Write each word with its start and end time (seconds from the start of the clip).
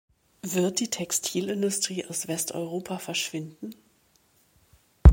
Wird 0.41 0.79
die 0.79 0.89
Textilindustrie 0.89 2.07
aus 2.07 2.27
Westeuropa 2.27 2.97
verschwinden? 2.97 3.75